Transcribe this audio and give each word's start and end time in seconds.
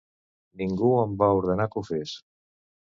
Ningú 0.61 0.89
em 1.03 1.15
va 1.21 1.29
ordenar 1.43 1.71
que 1.77 1.83
ho 1.83 1.87
fes. 1.95 2.19